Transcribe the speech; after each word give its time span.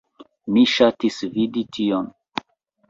Mi 0.55 0.63
ŝatis 0.77 1.21
vidi 1.37 1.67
tion. 1.79 2.13